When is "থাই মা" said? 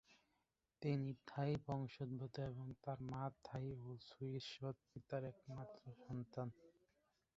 3.43-3.83